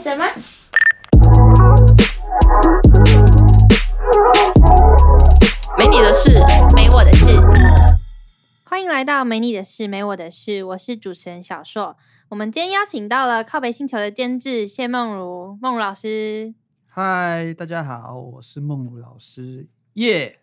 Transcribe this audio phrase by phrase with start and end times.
[0.00, 0.24] 始了吗？
[5.76, 6.32] 没你的事，
[6.74, 7.38] 没我的事。
[8.64, 10.64] 欢迎来到没你的事，没我的事。
[10.64, 11.98] 我是主持人小硕。
[12.30, 16.54] 我们今天邀请到了靠北星球的监制谢梦如，梦如老师。
[16.86, 20.38] 嗨，大家好，我是梦如老师，耶、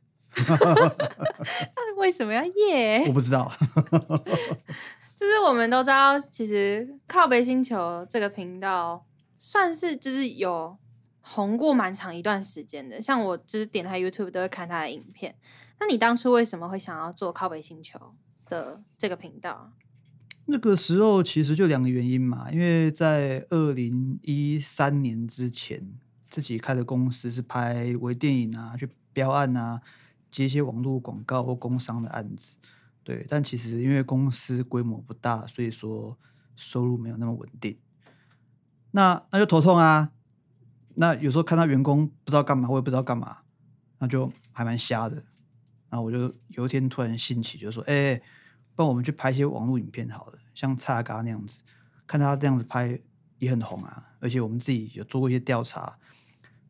[1.97, 3.05] 为什么要耶？
[3.07, 3.51] 我不知道，
[5.17, 9.03] 就是我们都知道，其实靠北星球这个频道
[9.37, 10.77] 算是就是有
[11.21, 13.01] 红过蛮长一段时间的。
[13.01, 15.35] 像我就是点开 YouTube 都会看他的影片。
[15.79, 18.15] 那你当初为什么会想要做靠北星球
[18.47, 19.71] 的这个频道？
[20.45, 25.91] 那个时候其实就两个原因嘛，因为在二零一三年之前，
[26.29, 29.81] 自己开的公司是拍微电影啊，去标案啊，
[30.31, 32.55] 接一些网络广告或工商的案子。
[33.03, 36.17] 对，但其实因为公司规模不大，所以说
[36.55, 37.77] 收入没有那么稳定。
[38.91, 40.11] 那那就头痛啊。
[40.95, 43.37] 那有时候看到员工不知道干嘛，我也不知道干嘛，
[43.99, 45.15] 那就还蛮瞎的。
[45.89, 48.19] 然后我就有一天突然兴起，就说：“哎、
[48.75, 51.61] 不然我们去拍一些网络影片好了，像蔡嘎那样子，
[52.07, 52.99] 看他这样子拍
[53.37, 54.03] 也很红啊。
[54.19, 55.97] 而且我们自己有做过一些调查，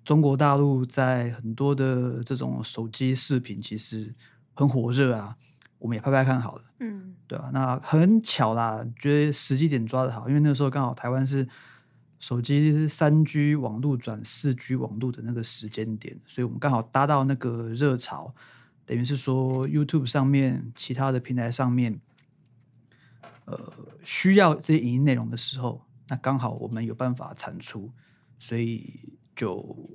[0.03, 4.13] 中国大陆在很多的这种手机视频其实
[4.53, 5.37] 很火热啊，
[5.79, 11.47] 我们也拍拍看好了。”嗯，对啊，那很巧啦，觉得时机点抓得好，因为那个时候刚好台湾是
[12.19, 18.33] 手机三 G 网络转四 G 网络的那个时间点，所以我们刚好搭到那个热潮，
[18.85, 22.01] 等于是说 YouTube 上面、其他的平台上面，
[23.45, 23.73] 呃，
[24.03, 27.91] 需要这些影音内容的时候，那刚好我们有办法产出，
[28.39, 29.89] 所以就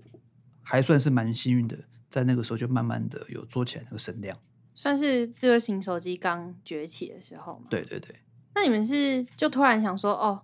[0.62, 4.38] 还算是蛮幸运的，在那个时候就慢慢的有做起来那个声量。
[4.74, 7.66] 算是智慧型手机刚崛起的时候嘛。
[7.68, 8.16] 对对对。
[8.54, 10.42] 那你们是就突然想说，哦，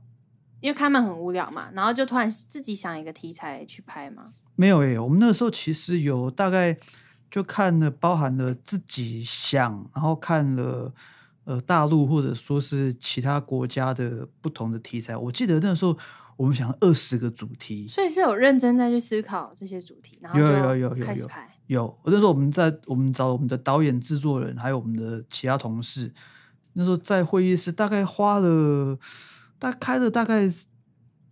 [0.60, 4.32] 因为开门很无聊嘛，然后就突然自己想一个题材去拍嘛？
[4.56, 6.76] 没有诶、我们那个时候其实有大概
[7.30, 10.92] 就看了，包含了自己想，然后看了
[11.44, 15.16] 呃大陆或者说是其他国家的不同的题材。
[15.16, 15.96] 我记得那时候
[16.36, 21.48] 我们想二十个主题，所以是有认真在去思考这些主题，然后就有有有有有开始拍。
[21.68, 26.12] 有那时候我们在我们找我们的导演、制作人，还有我们的其他同事，
[26.72, 28.98] 那时候在会议室大概花了
[29.58, 30.50] 大开了大概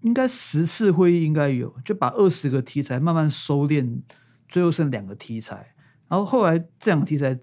[0.01, 4.03] 应该十次会议应该有，就把二十个题材慢慢收敛，
[4.49, 5.75] 最后剩两个题材。
[6.09, 7.37] 然后后来这两个题材，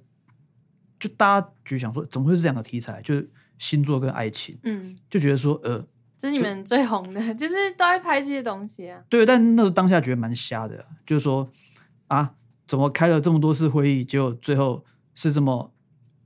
[0.99, 3.01] 就大家就想说，怎么会是这两个题材？
[3.01, 5.85] 就是星座跟爱情，嗯，就觉得说，呃，
[6.17, 9.03] 这是你们最红的，就是都会拍这些东西啊。
[9.09, 11.51] 对，但那时候当下觉得蛮瞎的，就是说
[12.07, 12.35] 啊，
[12.67, 14.83] 怎么开了这么多次会议，结果最后
[15.13, 15.73] 是这么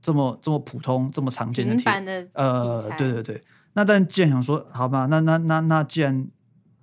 [0.00, 3.42] 这么这么普通、这么常见的题平凡的呃对对对。
[3.78, 6.28] 那但既然想说，好吧，那那那那既然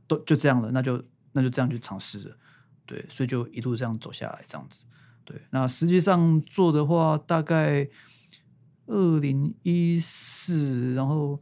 [0.08, 2.38] 都就这样了，那就那就这样去尝试了，
[2.86, 4.86] 对，所以就一路这样走下来，这样子。
[5.26, 7.86] 对，那实际上做的话，大概
[8.86, 11.42] 二零一四，然后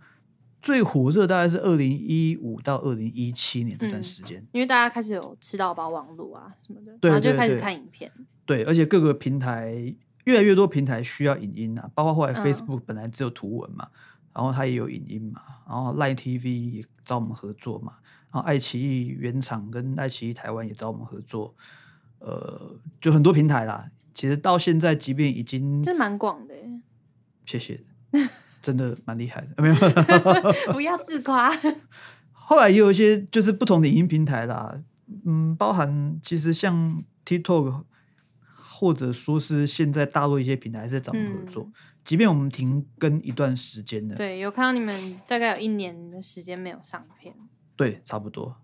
[0.60, 4.44] 最火热大概是二零一五到二零一七年这段嗯时间。
[4.54, 8.12] 因为大家开始有吃到饱网络啊什么的，对然后就开始看影片。
[8.48, 13.90] 对，而且各个平台越来越多平台需要影音啊，包括后来嗯 Facebook 本来只有图文嘛，
[14.34, 17.94] 然后它也有影音嘛，然后 Line TV 也找我们合作嘛，
[18.32, 21.56] 然后爱奇艺原厂跟爱奇艺台湾也找我们合作，
[22.20, 23.92] 呃，就很多平台啦。
[24.14, 26.82] 其实到现在，即便已经就是蛮广的耶，
[27.46, 27.84] 谢谢，
[28.62, 29.76] 真的蛮厉害的，没有。
[30.72, 31.52] 不要自夸。
[32.32, 34.80] 后来也有一些就是不同的影音平台啦，
[35.26, 37.86] 嗯，包含其实像 TikTok，
[38.56, 41.74] 或者说是现在大陆一些平台还是在找我们合作，嗯
[42.04, 47.34] 即便我们停更一段时间了，对，有看到你们大概有一年的时间没有上片。
[47.76, 48.56] 对，差不多。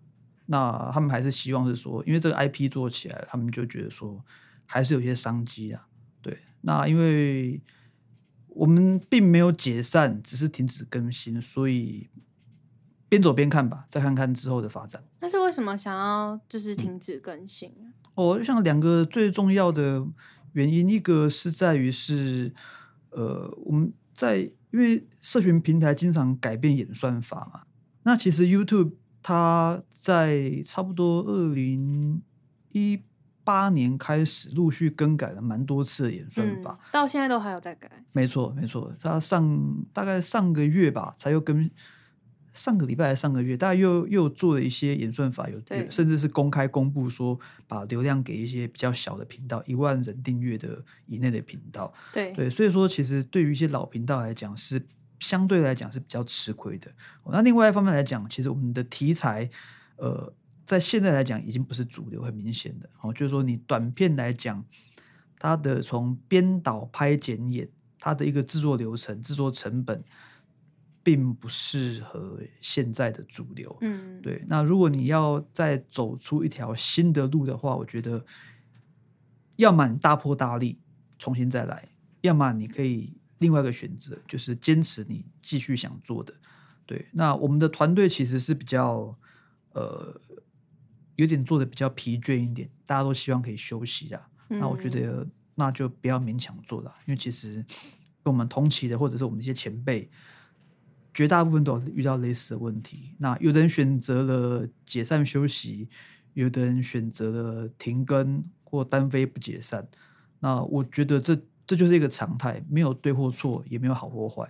[0.47, 4.23] 那他们还是希望是说，因为这个 IP 做起来，他们就觉得说
[4.65, 5.85] 还是有些商机啊。
[6.21, 7.61] 对，那因为
[8.47, 12.09] 我们并没有解散，只是停止更新，所以
[13.07, 15.03] 边走边看吧，再看看之后的发展。
[15.17, 17.71] 但是为什么想要嗯就是停止更新？
[18.15, 20.05] 哦，我想两个最重要的
[20.53, 22.53] 原因，一个是在于是，
[23.11, 24.37] 呃，我们在
[24.71, 27.61] 因为社群平台经常改变演算法嘛，
[28.03, 32.21] 那其实 YouTube 它在差不多二零
[32.71, 33.01] 一
[33.43, 37.89] 八年开始陆续更改了蛮多次的演算嗯法，，到现在都还有在改。
[38.13, 41.69] 没错，没错，它上大概上个月吧，才又跟
[42.59, 47.39] 上个礼拜还是上个月，大家又又做了一些演算法，有甚至是公开公布说，
[47.69, 51.93] 把流量给一些比较小的频道，一万人订阅的以内的频道。
[52.11, 54.85] 对，对，所以说其实对于一些老频道来讲是
[55.21, 56.91] 相对来讲是比较吃亏的。
[57.23, 59.49] 哦那另外一方面来讲，其实我们的题材，
[59.95, 60.33] 呃，
[60.65, 64.65] 在现在来讲已经不是主流，很明显的哦，就是说你短片来讲，
[65.37, 67.69] 它的从编导、拍、剪、演，
[67.99, 70.03] 它的一个制作流程、制作成本，
[71.01, 73.75] 并不适合现在的主流。
[73.81, 78.25] 嗯，对，那如果你要再走出一条新的路的话，我觉得，
[79.55, 80.79] 要么你大破大立
[81.17, 81.89] 重新再来，
[82.21, 86.33] 要么你可以另外一个选择，就是坚持你继续想做的。
[86.85, 89.17] 对，那我们的团队其实是比较
[89.73, 90.19] 呃，
[91.15, 94.29] 有点做的比较疲倦一点，大家都希望可以休息啊。
[94.47, 97.63] 那我觉嗯得那就不要勉强做了，因为其实
[98.23, 100.09] 跟我们同期的或者是我们一些前辈，
[101.19, 103.13] 绝大部分都有遇到类似的问题。
[103.17, 105.89] 那有的人选择了解散休息，
[106.33, 109.85] 有的人选择了停更或单飞不解散。
[110.39, 111.37] 那我觉得这
[111.67, 114.49] 这就是一个常态，没有对或错，也没有好或坏。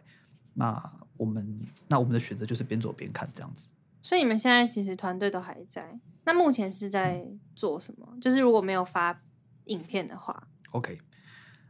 [0.54, 0.80] 那
[1.18, 3.68] 我们那我们的选择就是边走边看这样子。
[4.00, 7.26] 所以你们现在其实团队都还在，那目前是在
[7.56, 8.16] 做什么？
[8.22, 9.24] 就是如果没有发
[9.66, 11.00] 影片的话，OK，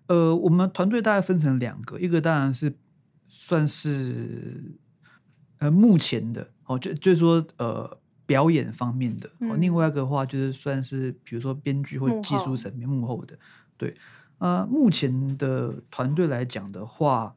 [0.08, 2.78] 呃，我们团队大概分成两个，一个当然是
[3.30, 4.78] 算是
[5.60, 13.38] 呃目前的哦，就就是说呃表演方面的，哦，另嗯外一个话就是算是比如说编剧或技术层面幕后的，
[13.78, 13.96] 对，
[14.40, 17.36] 呃，目前的团队来讲的话，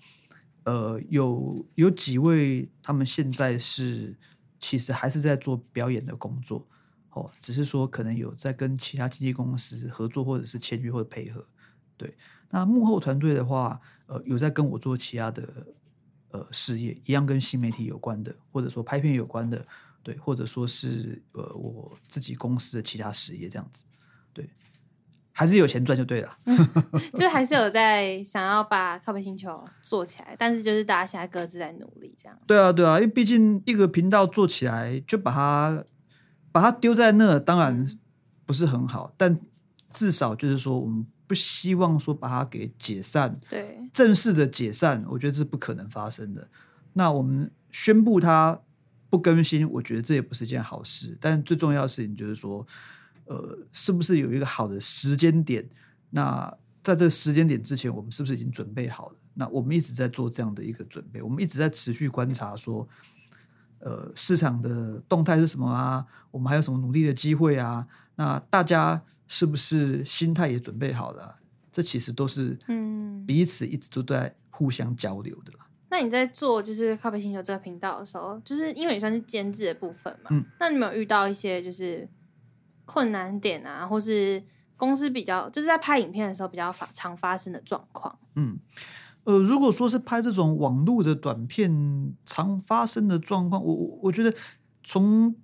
[0.65, 4.17] 呃，有有几位他们现在是
[4.59, 6.67] 其实还是在做表演的工作。
[7.15, 11.45] 哦，只是说可能有在跟其他经纪公司合作，或者是签约或者配合。
[11.99, 12.17] 对，
[12.49, 15.67] 那幕后团队的话，呃，有在跟我做其他的
[16.33, 19.65] 呃事业，一样跟新媒体有关的，或者说拍片有关的，
[20.03, 23.85] 对，或者说是呃我自己公司的其他事业这样子。
[24.33, 24.49] 对，
[25.33, 26.39] 还是有钱赚就对了。
[27.15, 32.39] 就还是有在想要把靠北星球做起来，但是就是大家现在各自在努力这样。
[32.47, 35.85] 对啊，对啊，因为毕竟一个频道做起来，就把它
[36.51, 37.87] 把它丢在那，当然
[38.45, 39.39] 不是很好，但
[39.91, 46.47] 至少就是说，我们不希望说把它给解散，对，正式的解散，我觉得这是不可能发生的。
[46.93, 48.61] 那我们宣布它
[49.09, 51.17] 不更新，我觉得这也不是一件好事。
[51.19, 52.67] 但最重要的事情就是说，
[53.25, 55.67] 呃，是不是有一个好的时间点？
[56.11, 59.17] 那在这个时间点之前，我们是不是已经准备好了？
[59.33, 62.87] 那我们一直在做这样的一个准备，我们一直在持续观察说，
[63.79, 66.05] 呃，市场的动态是什么啊？
[66.31, 67.87] 我们还有什么努力的机会啊？
[68.17, 69.03] 那大家
[69.33, 71.35] 是不是心态也准备好了啊、
[71.73, 73.25] 这其实都是嗯。
[73.27, 75.67] 彼此一直都在互相交流的啦。
[75.89, 82.07] 那你在做就是靠北星球这个频道的时候，就是因为你算是监制的部分嘛，嗯那你有没有遇到一些就是
[82.85, 84.43] 困难点啊，或是
[84.77, 88.19] 公司比较就是在拍影片的时候比较发常发生的状况？
[88.35, 88.59] 嗯，
[89.25, 94.35] 呃，如果说是拍这种网络的短片，常发生的状况，我我我觉得
[94.83, 95.35] 从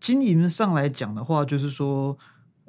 [0.00, 2.16] 经营上来讲的话，就是说，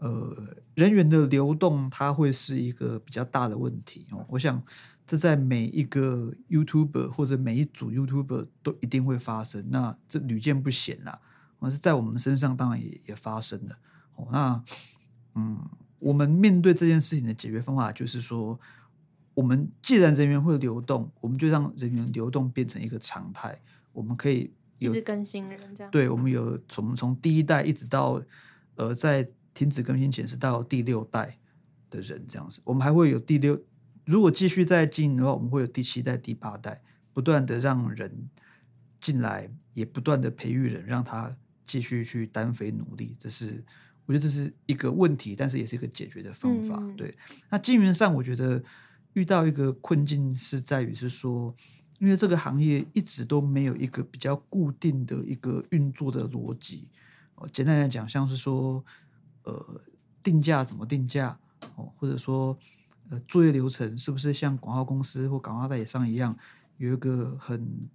[0.01, 0.35] 呃，
[0.73, 4.25] 人员的流动，它会是一个比较大的问题哦。
[4.29, 4.61] 我想
[5.05, 11.21] 这在每一个 YouTuber 或者每一组 YouTuber 都一定会发生，那这屡见不鲜啦。
[11.59, 13.77] 而是在我们身上，当然也也发生了。
[14.15, 14.63] 哦，那
[15.35, 15.59] 嗯，
[15.99, 18.59] 我们面对这件事情的解决方法就是说，
[19.35, 23.61] 我们既然人员会流动，我们就让人员流动变成一个常态。
[23.93, 25.91] 我们可以有一直更新人这样？
[25.91, 28.19] 对，我们有从从第一代一直到
[28.73, 31.37] 呃，在停止更新前是到第六代
[31.89, 33.61] 的人这样子，我们还会有第六，
[34.05, 36.81] 如果继续再进的话，我们会有第七代、第八代，
[37.13, 38.29] 不断的让人
[38.99, 43.15] 进来，也不断的培育人，让他继续去单飞努力。
[43.19, 43.63] 这是
[44.05, 46.77] 我觉得这是一个问题，但是也是一个解决的方法。
[46.79, 47.17] 嗯对，
[47.49, 48.63] 那经营上，我觉得
[49.13, 51.55] 遇到一个困境是在于是说。
[51.99, 56.87] 因为这个行业一直都没有一个比较固定的一个运作的逻辑。
[57.35, 58.83] 哦，简单来讲，像是说，
[59.43, 59.81] 呃，
[60.21, 61.39] 定价怎么定价，
[61.75, 62.57] 哦，或者说，
[63.09, 66.37] 呃，作业流程是不是像广告公司或广告代理商一样，
[66.77, 67.89] 有一个很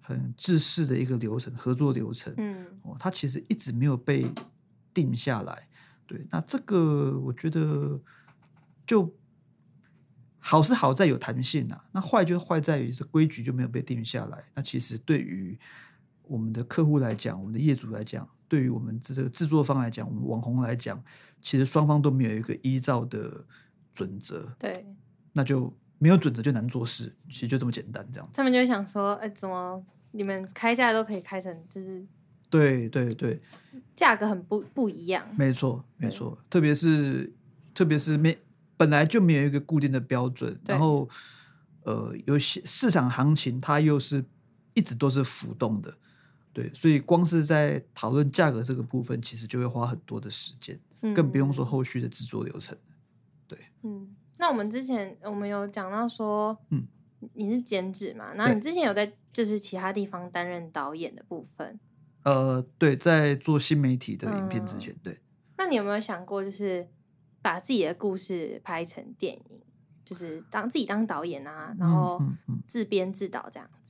[0.00, 2.32] 很制式的一个流程，合作流程。
[2.36, 4.26] 嗯，哦，它其实一直没有被
[4.94, 5.68] 定下来。
[6.06, 8.00] 对，那这个我觉得
[8.86, 9.12] 就
[10.38, 14.44] 好是好在有弹性啊，那坏就坏在于这规矩就没有被定下来。
[14.54, 15.58] 那其实对于
[16.22, 21.02] 我们的客户来讲，我们的业主来讲，对于我们这个制作方来讲，我们网红来讲，
[21.40, 23.44] 其实双方都没有一个依照的
[23.92, 24.86] 准则，对
[25.32, 28.32] 那就没有准则就难做事，其实就这么简单这样子。
[28.34, 32.06] 他们就想说，哎、怎么你们开价都可以开成就是
[32.48, 33.40] 对对对，
[33.94, 35.26] 价格很不不一样？
[35.36, 37.32] 没错，没错，特别是
[37.74, 38.38] 特别是没
[38.76, 41.08] 本来就没有一个固定的标准，然后
[41.82, 44.24] 呃，有些市场行情它又是
[44.74, 45.94] 一直都是浮动的，
[46.56, 50.80] 对，所以光是在讨论价格这个部分，其实就会花很多的时间，
[51.14, 52.74] 更不用说嗯后续的制作流程。
[53.46, 56.86] 对嗯，那我们之前我们有讲到说，嗯，
[57.34, 58.32] 你是剪纸嘛？
[58.32, 61.78] 然后你之前有在就是其他地方担任导演的部分，
[62.22, 65.20] 呃，对，在做新媒体的影片之嗯前，对，
[65.58, 66.88] 那你有没有想过，就是
[67.42, 69.60] 把自己的故事拍成电影，
[70.06, 72.18] 就是当自己当导演啊，然后
[72.66, 73.85] 自编自导这样子？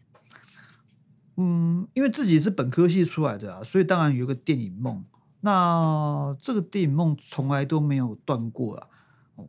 [1.37, 5.05] 嗯，因为自己是本科系出来的啊，所以当然有一个电影梦。
[5.40, 8.88] 那这个电影梦从来都没有断过啊。
[9.37, 9.49] 哦，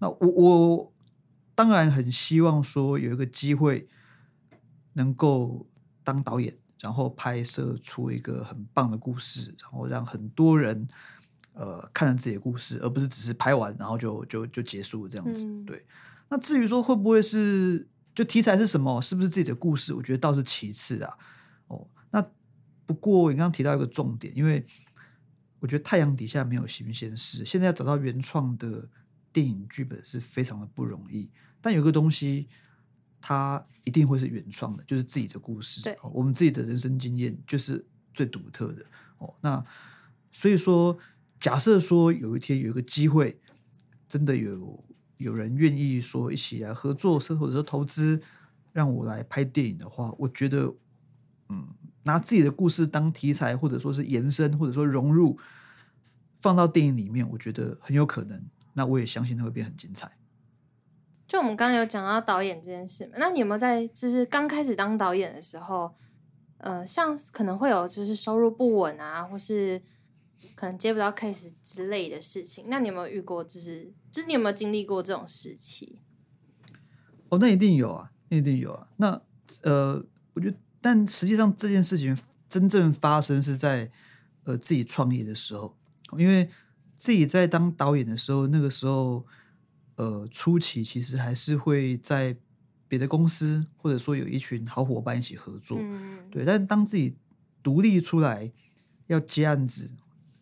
[0.00, 0.92] 那我我
[1.54, 3.88] 当然很希望说有一个机会
[4.94, 5.66] 能够
[6.04, 10.86] 当导演，然后拍摄出一个很棒的故事，然后让很多人
[11.54, 15.44] 呃看了自己的故事，而不是只是拍完然后就就就结束了这样子。
[15.44, 15.86] 嗯对。
[16.28, 21.16] 那至于说会不会是就题材是什么，是不是自己的故事，我觉得倒是其次啊。
[21.68, 22.24] 哦，那
[22.84, 24.66] 不过你刚刚提到一个重点，因为
[25.60, 28.88] 我觉得太阳底下没有新鲜事，现在要找到原创的
[29.32, 31.30] 电影剧本是非常的不容易。
[31.60, 32.48] 但有个东西，
[33.20, 35.82] 它一定会是原创的，就是自己的故事。
[35.82, 37.84] 对哦我们自己的人生经验就是
[38.14, 38.84] 最独特的。
[39.18, 39.64] 哦，那
[40.32, 40.96] 所以说，
[41.40, 43.40] 假设说有一天有一个机会，
[44.08, 44.84] 真的有
[45.18, 48.20] 有人愿意说一起来合作，或者说投资，
[48.72, 50.74] 让我来拍电影的话，我觉得，
[51.48, 51.68] 嗯，
[52.04, 55.38] 拿自己的故事当题材，或者说是延伸，或者说融入，
[56.40, 58.46] 放到电影里面，我觉得很有可能。
[58.74, 60.16] 那我也相信它会变很精彩。
[61.26, 65.92] 就我们刚刚有讲到导演这件事嘛，那你有没有在就是刚开始当导演的时候，
[66.58, 69.82] 呃，像可能会有就是收入不稳啊，或是
[70.54, 73.44] 可能接不到 case 之类的事情，那你有没有遇过？
[73.44, 76.00] 就是就是你有没有经历过这种时期？
[77.28, 78.88] 哦，那一定有啊，那一定有啊。
[78.96, 79.20] 那
[79.62, 82.16] 呃，我觉得，但实际上这件事情
[82.48, 83.90] 真正发生是在
[84.44, 85.76] 呃自己创业的时候，
[86.16, 86.48] 因为
[86.96, 89.26] 自己在当导演的时候，那个时候
[89.96, 92.36] 呃初期其实还是会在
[92.88, 96.44] 别的公司，或者说有一群好伙伴一起合作，嗯，对。
[96.46, 97.16] 但当自己
[97.62, 98.50] 独立出来
[99.08, 99.90] 要接案子、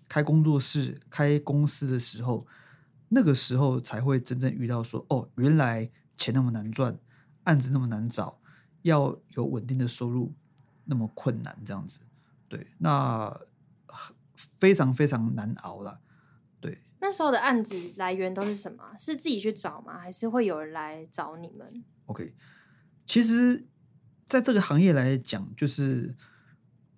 [0.09, 2.47] 开工作室、开公司的时候，
[3.09, 6.99] 那个时候才会真正遇到说，哦，原来钱那么难赚，
[7.45, 8.41] 案子那么难找，
[8.83, 10.35] 要有稳定的收入
[10.85, 12.01] 那么困难，这样子。
[12.49, 13.29] 对，那
[13.87, 14.15] 很
[14.59, 16.01] 非常非常难熬了。
[16.61, 18.97] 对，那时候的案子来源都是什么啊？
[18.97, 19.99] 是自己去找吗？
[19.99, 22.35] 还是会有人来找你们？OK，
[23.05, 23.67] 其实
[24.29, 26.15] 在这个行业来讲，就是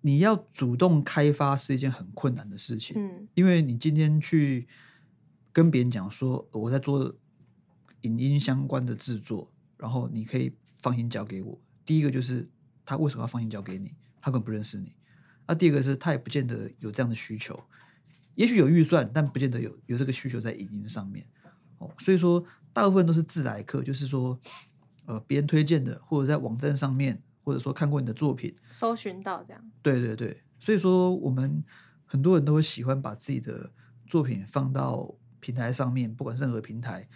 [0.02, 2.94] 你要主动开发是一件很困难的事情。
[2.96, 4.68] 嗯因为你今天去
[5.58, 7.12] 跟别人讲说呃我在做
[8.02, 11.60] 影音相关的制作，然后你可以放心交给我。
[11.84, 12.48] 第一个就是
[12.84, 13.96] 他为什么要放心交给你？
[14.20, 14.94] 他根本不认识你。
[15.48, 17.60] 那第二个是他也不见得有这样的需求，
[18.36, 21.26] 也许有预算，但不见得有有这个需求在影音上面。
[21.78, 24.38] 哦，所以说大部分都是自来客，就是说
[25.06, 31.64] 呃别人推荐的，或者在网站上面，或者说看过你的作品，搜寻到这样，对对对，所以说我们
[32.04, 33.72] 很多人都会喜欢把自己的
[34.06, 37.08] 作品放到平台上面，不管任何平台，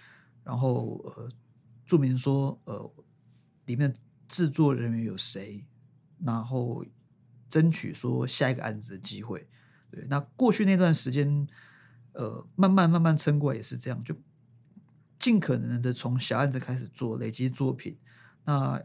[0.45, 1.29] 然后呃
[1.85, 2.93] 注明说呃
[3.67, 3.95] 里面
[4.29, 5.65] 制作人员有谁，
[6.25, 6.85] 然后
[7.49, 9.49] 争取说下一个案子的机会。
[9.91, 11.47] 对，那过去那段时间，
[12.13, 14.15] 呃，慢慢慢慢撑过来也是这样，就
[15.19, 17.99] 尽可能的从小案子开始做，累积作品，
[18.45, 18.83] 那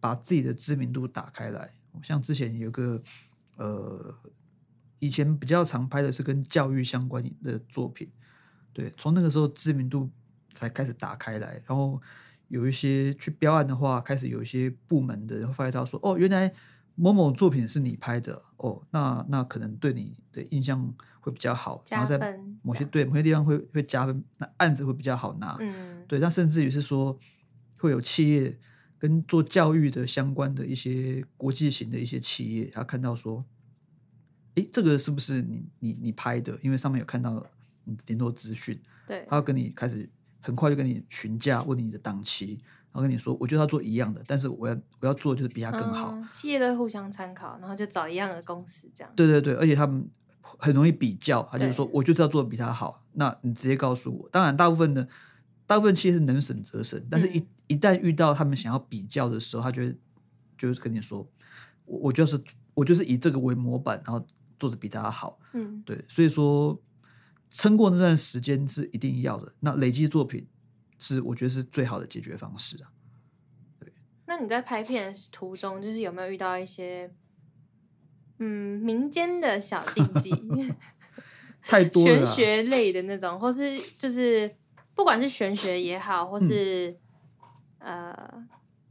[0.00, 1.74] 把自己的知名度打开来。
[2.02, 3.02] 像之前有个
[3.56, 4.14] 呃，
[4.98, 8.10] 以前比较常拍的是跟教育相关的作品，
[8.74, 10.10] 对，从那个时候知名度
[10.52, 11.98] 才开始打开来，然后
[12.48, 16.52] 有一些去标案的话，开始有一些部门的人会发现到说，哦，原来
[16.96, 27.18] 某某作品是你拍的，哦，那那可能对你的印象会比较好，然后在某些对某些地方会会加分，那案子会比较好拿，嗯，对，那甚至于是说
[27.78, 28.58] 会有企业
[28.98, 33.44] 跟做教育的相关的一些国际型的一些企业，他看到说，
[34.54, 36.58] 诶，这个是不是你你你拍的？
[36.62, 37.44] 因为上面有看到
[38.06, 40.08] 联络资讯，对他要跟你开始
[40.40, 42.58] 很快就跟你询价，问你的档期，
[42.92, 46.12] 然后跟你说，我就要做一样的，但是我要我要做的就是比他更好。
[46.12, 49.12] 嗯企业都会互相参考，然后就找一样的公司这样。
[49.14, 50.08] 对对对，而且他们
[50.40, 54.28] 很容易比较，他就是说我就是要做的比他好，那你直接告诉我。
[54.30, 55.08] 当然，大部分的
[55.66, 59.96] 大部分企业是能省则省，但是一、嗯一旦遇到他们想要比较的时候，他就会
[60.58, 61.26] 就是跟你说，
[61.86, 62.38] 我我就是
[62.74, 64.22] 我就是以这个为模板，然后
[64.58, 65.38] 做的比他好。
[65.54, 66.78] 嗯，对，所以说
[67.56, 69.52] 撑过那段时间是一定要的。
[69.60, 70.48] 那累积作品
[70.98, 72.90] 是我觉得是最好的解决方式啊。
[74.26, 77.12] 那你在拍片的途中，就是有没有遇到一些
[78.38, 80.32] 嗯，民间的小禁忌，
[81.62, 82.34] 太多了玄。
[82.34, 84.56] 学类的那种，或是就是
[84.94, 86.98] 不管是玄学也好，或是、
[87.78, 88.44] 呃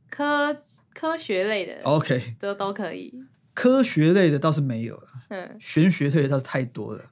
[0.09, 0.55] 科
[0.93, 3.25] 科学类的，OK，都都可以。
[3.55, 7.11] 科学类的倒是没有了，嗯玄学类的倒是太多了。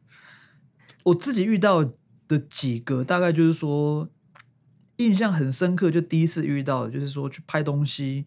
[1.03, 1.83] 我自己遇到
[2.27, 4.09] 的几个，大概就是说
[4.97, 8.25] 印象很深刻，就第一次遇到，就是说去拍东西，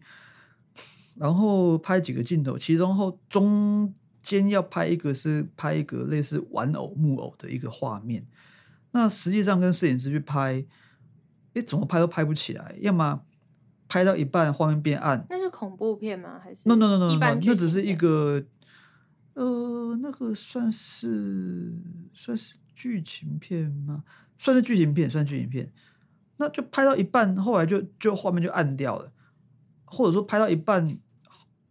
[1.15, 8.27] 然后拍几个镜头，其中后中间要拍一个是拍一个类似玩偶木偶的一个画面，
[8.91, 10.65] 那实际上跟摄影师去拍，
[11.53, 13.21] 诶，怎么拍都拍不起来，要么
[13.87, 16.39] 拍到一半画面变暗，那是恐怖片吗？
[16.43, 18.43] 还是？No no no no no，no 那只是一个，
[19.35, 21.71] 呃，那个算是
[22.11, 24.03] 算是剧情片吗？
[24.37, 25.71] 算是剧情片，算剧情片。
[26.37, 29.09] 那就拍到一半，后来就就画面就暗掉了，
[29.85, 30.97] 或者说拍到一半，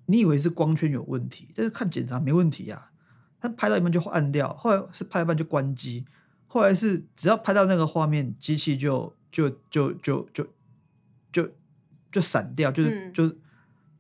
[0.07, 2.91] 你以为是光圈有问题，但是看检查没问题啊。
[3.39, 6.07] 他拍到一半就暗掉，后来是拍一半就关机，
[6.47, 10.49] 后来是只要拍到那个画面，机器就就就就就
[11.31, 11.51] 就
[12.11, 13.29] 就闪掉，就是、嗯就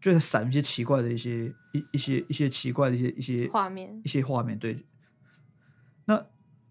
[0.00, 4.82] 就是闪一些奇怪的一些一一些一些奇怪的一些一些画面一些画面，对，那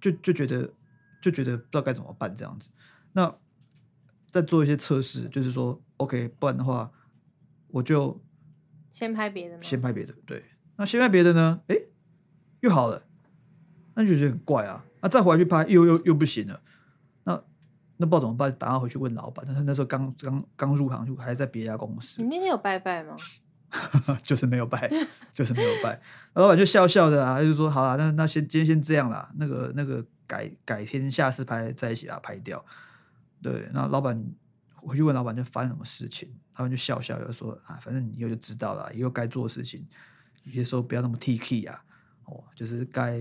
[0.04, 0.70] 就就觉得
[1.22, 2.68] 就觉得不知道该怎么办这样子，
[3.14, 3.34] 那
[4.30, 6.92] 再做一些测试，就是说 OK，不然的话
[7.70, 8.22] 我就
[8.92, 9.62] 先拍别的吗？
[9.64, 10.44] 先拍别的，对，
[10.76, 11.88] 那先拍别的呢，诶，
[12.60, 13.04] 又好了，
[13.94, 16.62] 那就觉得很怪啊，那再回来去拍又又又不行了，
[17.24, 17.42] 那
[17.96, 23.16] 那不知道怎么办，打电话回去问老板，但他那时候刚刚刚入行，就还在别家公司你，那天有拜拜吗？
[24.22, 24.90] 就是没有拜，
[25.34, 26.00] 就是没有拜。
[26.34, 32.64] 老板就笑笑的啊，他就说好啦，那那先今天先这样啦，那个那个改改天下次拍在一起把它拍掉。
[33.42, 34.24] 对，那老板
[34.76, 39.86] 回去问老板就发生什么事情，老板就笑笑就说啊，反正你以后就知道了，以后该做的事情，
[40.44, 41.84] 有些时候不要那么 T K 啊，
[42.26, 43.20] 哦，就是该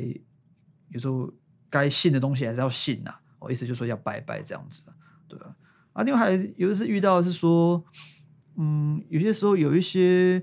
[0.91, 1.33] 有时候
[1.69, 4.85] 该信的东西还是要信呐、我、意思就说要拜拜这样子，
[5.27, 5.57] 对啊。
[5.95, 7.85] 啊，另外还有一次遇到是说，
[8.63, 10.41] 嗯，有些时候有一些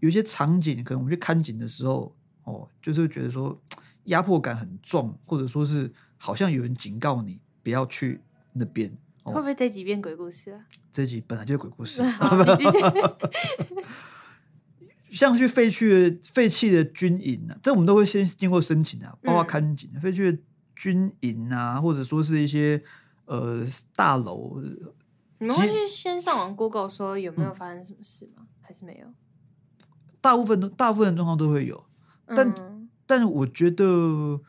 [0.00, 3.56] 有一些场景，可能我们去看景的时候，哦，就是会觉得说
[4.06, 8.20] 压迫感很重，或者说是好像有人警告你不要去
[8.54, 8.90] 那边。
[9.22, 10.66] 哦会不会这几遍鬼故事啊？
[10.90, 12.02] 这集本来就是鬼故事。
[15.12, 20.38] 像去废去的废弃的军营啊，这我们都会先经过申请啊，包括嗯看景、废去的
[20.74, 22.82] 军营啊，或者说是一些
[23.26, 24.60] 呃大楼，
[25.42, 28.46] 你们会去先上网 Google 说有嗯没有发生什么事吗？
[28.60, 29.12] 还是没有？
[30.20, 31.84] 大部分都大部分的状况都会有，
[32.26, 34.40] 但嗯但我觉得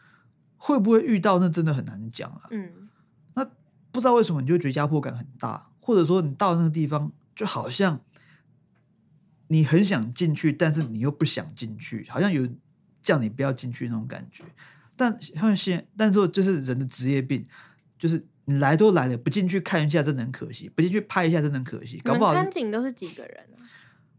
[0.58, 2.42] 会不会遇到，那真的很难讲啊。
[2.52, 2.90] 嗯，
[3.34, 3.44] 那
[3.92, 8.00] 不知道为什么你就会觉得压迫感很大，或者说你到那个地方就好像
[9.48, 12.48] 你很想进去，但是你又不想进去，好像有
[13.02, 14.44] 叫你不要进去那种感觉。
[14.96, 17.48] 但像现，但是就是人的职业病，
[17.98, 23.64] 就是你来都来了，不进去看一下真的很可惜，不进去拍一下真的很可惜，搞不好看景都是几个人啊？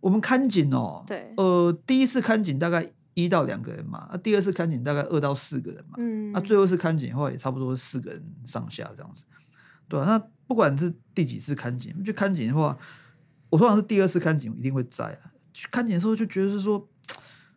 [0.01, 9.25] 我们看景哦，对呃，第一次看景大概一到两个人嘛，啊，第二次看景大概二到四个人嘛，嗯，那、最后一次看景的话，也差不多四个人上下这样子，
[9.89, 12.77] 对啊，那不管是第几次看景，去看景的话，
[13.51, 15.33] 我通常是第二次看景，一定会在啊。
[15.55, 16.89] 去看景的时候就觉得是说，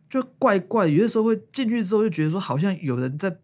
[0.07, 3.35] 就怪怪，有些时候会进去之后就觉得说，好像有人在，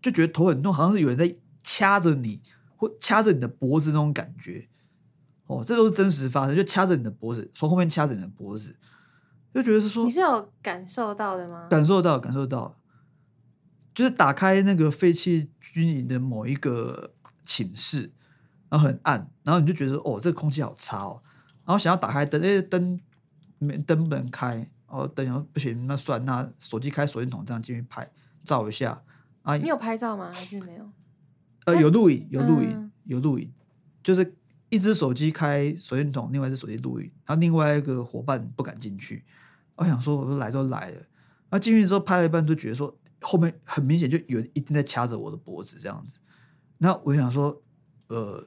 [0.00, 2.40] 就觉得头很痛，好像是有人在掐着你，
[2.76, 4.68] 或掐着你的脖子那种感觉。
[5.46, 8.74] 哦，这都是真实发生，就掐着你的脖子，从后面掐着你的脖子，
[9.52, 11.66] 就觉得是说你是有感受到的吗？
[11.68, 12.78] 感受到，感受到，
[13.94, 18.12] 就是打开那个废弃军营的某一个寝室，
[18.70, 21.20] 然后很暗，然后你就觉得哦，这个空气好差哦，
[21.66, 22.98] 然后想要打开灯，哎，灯
[23.58, 28.10] 没灯不能开，哦，灯然后不行，那算，那手机开手电筒这样进去拍
[28.44, 29.02] 照一下
[29.42, 30.30] 啊，你有拍照吗？
[30.32, 30.88] 还是没有？
[31.64, 33.52] 呃有录影，有录影，嗯有录影，
[34.02, 34.34] 就是
[34.68, 39.24] 一只手机开手电筒，另外一只手机录影，然后另外一个伙伴不敢进去。
[39.76, 46.18] 我想说，我都来都来了，然后进去之后拍了一半，就觉得说后面很明显就有人一定在掐着我的脖子这样子。
[46.78, 47.62] 那我想说，
[48.08, 48.44] 呃，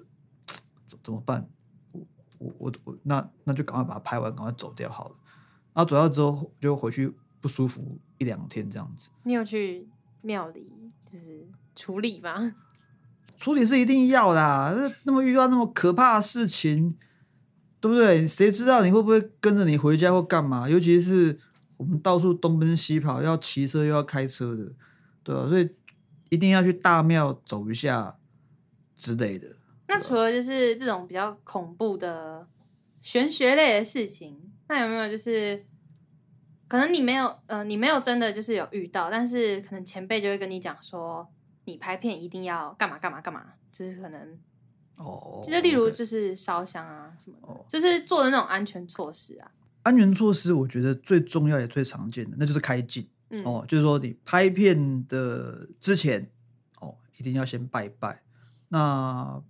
[0.85, 1.49] 怎怎么办？
[1.91, 2.05] 我
[2.37, 5.15] 我我我那那就赶快把它拍完，赶快走掉好了。
[5.73, 9.09] 然后走掉之后就回去不舒服一两天这样子。
[9.23, 9.89] 你有去
[10.21, 10.71] 庙里
[11.05, 12.55] 就是处理吗？
[13.37, 16.97] 处理是一定要的、啊，那那么遇到那么可怕的事情，
[17.79, 18.27] 对不对？
[18.27, 20.69] 谁知道你会不会跟着你回家或干嘛？
[20.69, 21.37] 尤其是
[21.77, 24.71] 我们到处东奔西跑，要骑车又要开车的，
[25.23, 25.69] 对吧、所以
[26.29, 28.17] 一定要去大庙走一下
[28.95, 29.47] 之类的。
[29.87, 32.47] 那除了就是这种比较恐怖的
[33.01, 35.63] 玄学类的事情，那有没有就是
[36.67, 41.27] 可能你没有呃，你没有真的就是有遇到，但是可能前辈就会跟你讲说，
[41.65, 44.39] 你拍片一定要干嘛干嘛干嘛，就是可能
[44.95, 49.51] 哦，就例如就是烧香啊什么的，哦就是做的那种安全措施啊。
[49.83, 53.07] 安全措施，我觉得最重要也最常见的，那就是开镜。
[53.29, 56.31] 嗯，哦，就是说你拍片的之前，
[56.79, 58.23] 哦，一定要先拜拜。
[58.69, 59.41] 那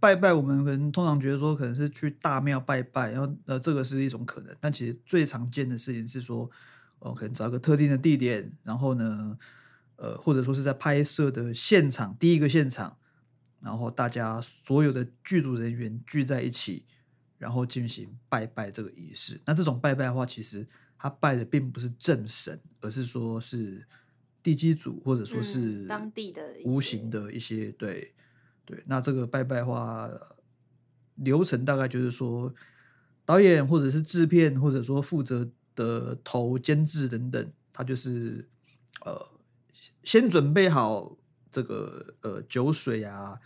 [0.00, 4.54] 拜拜，我们可能通常觉得说，可能是去大庙拜拜，然后呃，这个是一种可能。
[4.60, 6.50] 但其实最常见的事情是说，
[6.98, 9.36] 哦，可能找一个特定的地点，然后呢，
[9.98, 12.96] 呃，或者说是在拍摄的现场，第一个现场，
[13.60, 16.86] 然后大家所有的剧组人员聚在一起，
[17.36, 19.40] 然后进行拜拜这个仪式。
[19.44, 23.86] 那这种拜拜的话，其实他拜的并不是正神，而是说是
[24.40, 28.14] 地基主，或者说嗯是当地的无形的一些对
[28.64, 28.82] 对。
[28.86, 30.08] 那这个拜拜的话，
[31.16, 32.54] 流程大概就是说，
[33.24, 38.48] 导演或者是制片，或者说负责的头监制等等，他就是
[39.04, 39.28] 呃
[40.08, 41.18] 先准备好
[41.52, 43.38] 这个呃酒水啊。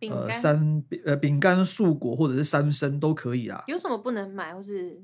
[0.00, 3.62] 呃，饼干三呃饼干、素果或者是三生都可以啊。
[3.66, 5.00] 有什么不能买或是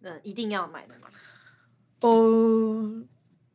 [0.00, 1.08] 呃一定要买的吗？
[2.00, 3.04] 呃，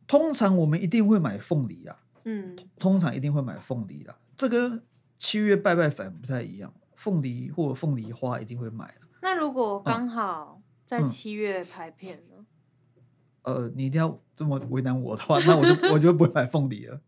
[0.08, 4.16] 通常我们一定会买凤梨啦，嗯，通常一定会买凤梨啦。
[4.38, 4.82] 这跟
[5.18, 9.08] 七月拜拜粉不太一样，凤梨或凤梨花一定会买的。
[9.22, 12.35] 那如果刚好在嗯七月拍片呢？
[13.46, 17.00] 呃，你一定要这么为难我的话，那我就我就不会买凤梨了。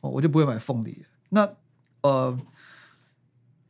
[0.00, 1.08] 哦，我就不会买凤梨了。
[1.30, 1.48] 那
[2.02, 2.38] 呃，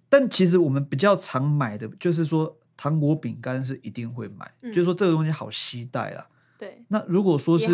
[0.08, 6.28] 但其实我们比较常买的就是说糖果饼干是一定会买，嗯就是说这个东西好期待啊。
[6.56, 7.72] 对，那如果说是。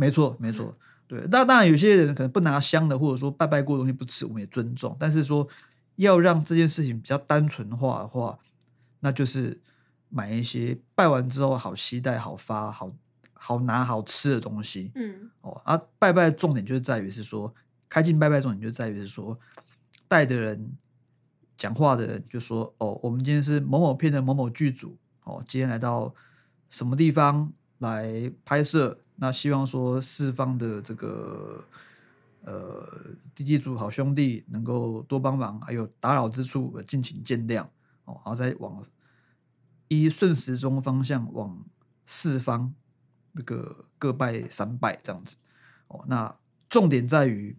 [0.00, 1.18] 没错，没错，对。
[1.28, 4.96] 那当然，有些人可能不拿香的，或者说拜拜过的东西不吃，我们也尊重。
[4.96, 5.48] 但是说
[5.96, 8.38] 要让这件事情比较单纯化的话，
[9.00, 9.60] 那就是
[10.08, 12.92] 买一些拜完之后好期待、好发、好
[13.34, 14.90] 好拿、好吃的东西。
[14.94, 17.54] 嗯哦，啊，拜拜的重点就是在于是说，
[17.88, 19.38] 开进拜拜的重点就在于是说，
[20.08, 20.72] 带的人
[21.56, 26.14] 讲话的人就说，哦，我们今天是某某片的某某剧组，哦，今天来到
[26.70, 31.64] 什么地方来拍摄，那希望说四方的这个
[32.42, 32.88] 呃
[33.34, 37.62] 地基组好兄弟能够多帮忙，还有打扰之处呃敬请见谅，
[38.04, 38.82] 哦，然后再往
[39.88, 41.64] 依顺时钟方向往
[42.06, 42.74] 四方
[43.32, 45.36] 那个各拜三拜这样子。
[45.88, 46.36] 哦，那
[46.68, 47.56] 重点在于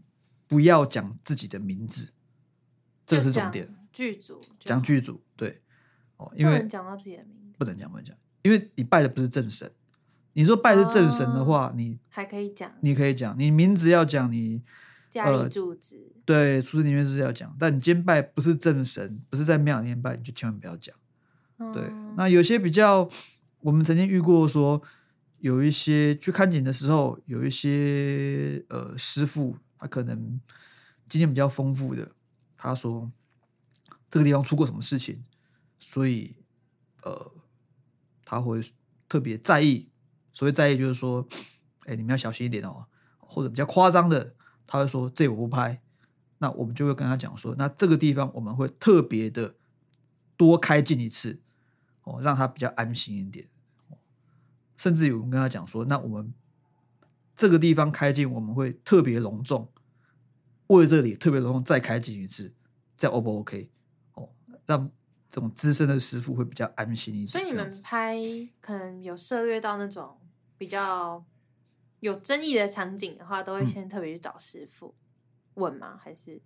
[0.47, 2.09] 不要讲自己的名字，
[3.05, 3.75] 这个是重点。
[3.91, 5.61] 剧组讲剧组对，
[6.17, 9.69] 哦，因不为能讲到自己的名字，不能讲，不能讲，因为你拜的不是正神。
[10.33, 14.61] 你说拜是正神的哦话，你还可以讲你可以讲，你名字要讲，你
[15.09, 16.13] 家呃里住址。
[16.23, 20.95] 对出生年月日要讲，但你今天拜不是正神，不是在庙里面拜，你就千万不要讲。
[21.73, 23.09] 对，嗯那有些比较，
[23.59, 24.81] 我们曾经遇过说，
[25.39, 30.39] 有一些去看景的时候，有一些呃师傅，他可能
[31.07, 32.11] 经验比较丰富的，
[32.57, 33.11] 他说
[34.09, 35.23] 这个地方出过什么事情，
[35.77, 36.35] 所以
[37.03, 37.31] 呃
[38.25, 38.61] 他会
[39.07, 39.89] 特别在意。
[40.31, 41.27] 所谓在意，就是说，
[41.85, 42.85] 哎，你们要小心一点哦。
[43.19, 44.33] 或者比较夸张的，
[44.65, 45.81] 他会说这我不拍，
[46.39, 49.55] 那我们就会跟他讲说，那这个地方我们会特别的
[50.35, 51.39] 多开进一次，
[52.09, 53.45] 哦，让他比较安心一点。
[53.89, 53.97] 哦
[54.75, 56.33] 甚至有人跟他讲说，那我们
[57.35, 59.69] 这个地方开镜，我们会特别隆重，
[60.67, 62.53] 为了这里特别隆重再开镜一次，
[62.97, 63.69] 这样 O 不 OK？
[64.13, 64.29] 哦，
[64.65, 64.89] 让
[65.29, 67.27] 这种资深的师傅会比较安心一点。
[67.27, 68.17] 所以你们拍
[68.61, 70.17] 可能有涉猎到那种
[70.57, 71.25] 比较
[71.99, 74.95] 有争议的场景的话，都会嗯先特别去找师傅
[75.55, 75.99] 问吗？
[76.01, 76.41] 还是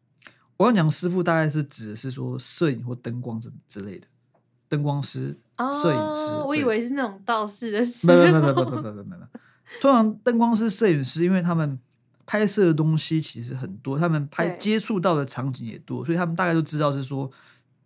[0.58, 4.08] 我要讲师傅，大概是指的是说摄影或灯光之之类的，
[4.68, 7.80] 灯光师、摄影师，我以为是那种道士的。
[8.08, 9.40] 没有没有没有没有没有没有。
[9.82, 11.80] 通常灯光师、摄影师，因为他们
[12.26, 17.32] 拍摄的东西其实很多，他们拍接触到的场景也多，所以他们大概都知道是说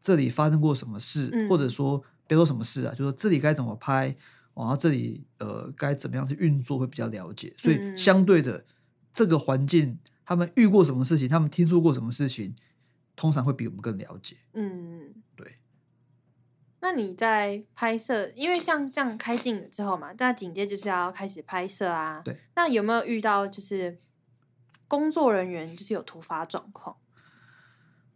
[0.01, 4.15] 这里发生过什么事，或者说别说什么事啊，就说这里该怎么拍，
[4.53, 7.53] 然后这里呃该怎么样去运作会比较了解。
[7.57, 8.65] 所以相对的，
[9.13, 12.55] 这个环境他们遇过什么事情，他们听说过什么事情，
[13.15, 14.35] 通常会比我们更了解。
[14.53, 15.57] 嗯，对。
[16.79, 22.21] 那你在拍摄，因为像这样开镜了之后嘛，那紧接就是要开始拍摄啊。
[22.23, 22.39] 对。
[22.55, 23.97] 那有没有遇到就是
[24.87, 26.97] 工作人员就是有突发状况？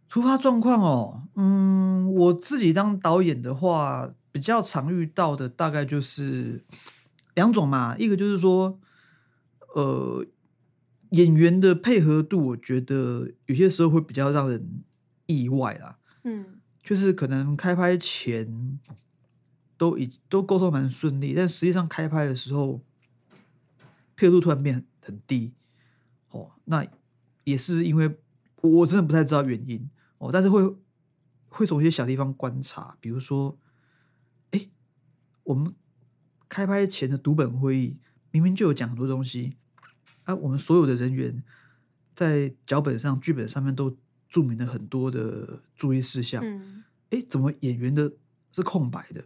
[0.08, 6.64] 突发状况哦，嗯，我自己当导演的话，比较常遇到的大概就是
[7.34, 8.78] 两种嘛，一个就是说，
[9.74, 10.24] 呃，
[11.10, 14.82] 演员的配合度，我觉得有些时候会比较让人
[15.26, 18.78] 意外啦，嗯就是可能开拍前
[19.76, 22.80] 都已都沟通蛮顺利，但实际上开拍的时候，
[24.16, 25.52] 配合度突然变很低，
[26.30, 26.86] 哦，那
[27.44, 28.18] 也是因为
[28.60, 29.88] 我真的不太知道原因。
[30.18, 30.76] 哦，但是会
[31.48, 33.58] 会从一些小地方观察，比如说，
[34.52, 34.68] 哎，
[35.42, 35.74] 我们
[36.48, 37.98] 开拍前的读本会议
[38.30, 39.56] 明明就有讲很多东西，
[40.22, 41.42] 啊，我们所有的人员
[42.14, 43.96] 在脚本上、剧本上面都
[44.32, 48.10] 注明了很多的注意事项，嗯，哎，怎么演员的
[48.50, 49.22] 是空白的？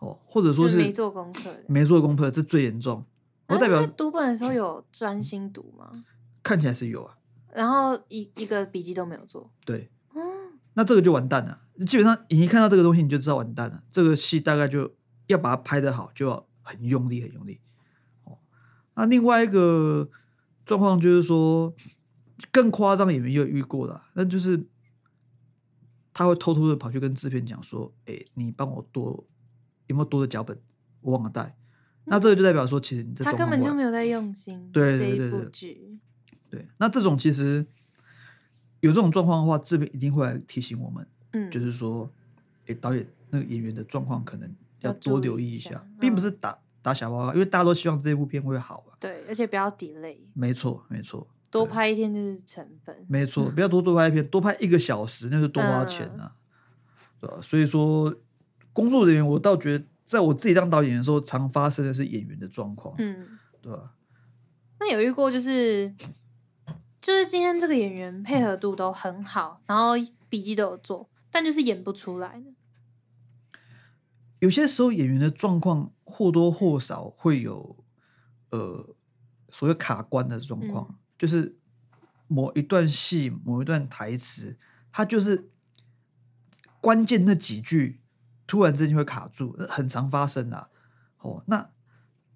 [0.00, 3.02] 哦，或者说是没做功课的，没做功课，这最严重。
[3.46, 6.04] 我代表那读本的时候有专心读吗？
[6.42, 7.16] 看起来是有啊，
[7.54, 10.20] 然后一一个笔记都没有做，对，嗯，
[10.74, 11.58] 那这个就完蛋了。
[11.86, 13.82] 基本上你一看到这个东西，你就知道完蛋了。
[13.90, 14.94] 这个戏大概就
[15.28, 17.60] 要把它拍得好，就要很用力，很用力。
[18.24, 18.36] 哦，
[18.94, 20.10] 那另外一个
[20.66, 21.74] 状况就是说，
[22.50, 24.66] 更夸张，演员也有遇过的，那就是
[26.12, 29.26] 他会偷偷的跑去跟制片讲说：“哎、你帮我多
[29.86, 30.60] 有没有多的脚本？
[31.00, 31.56] 我忘了带。”
[32.06, 35.98] 那这个就代表说，其实你这他根本就没有有在用心对这一部对对对剧，
[36.48, 36.66] 对。
[36.78, 37.64] 那这种其实
[38.80, 41.06] 有这种状况的话，制片一定会来提醒我们。
[41.32, 42.10] 嗯，就是说，
[42.66, 44.48] 诶，导演那个演员的状况可能
[44.80, 48.96] 要要多注意一下留意一下，并不嗯是打打小报告，因为大家都希望这部片会好啊。
[48.98, 56.36] 对，而且不要 delay，没错，没错，多拍一天就是成本，没错，不要多多拍一天，多拍一个小时那就多花钱嗯啊，
[57.20, 57.38] 对吧？
[57.42, 58.14] 所以说，
[58.72, 63.38] 工作人员我倒觉得，在我自己当导演的时候，常发生的是演员的状况，嗯。
[63.62, 63.92] 对吧？
[64.78, 65.94] 那有遇过就是，
[66.98, 69.90] 就是今天这个演员配合度都很好，然后
[70.30, 72.46] 笔记都有做，但就是演不出来呢。
[74.38, 77.84] 有些时候演员的状况或多或少会有
[78.48, 78.96] 呃
[79.50, 81.58] 所谓卡关的状况，嗯就是
[82.28, 84.56] 某一段戏、某一段台词，
[84.90, 85.50] 它就是
[86.80, 88.00] 关键那几句
[88.46, 90.70] 突然之间会卡住，很常发生啊。
[91.18, 91.70] 哦，那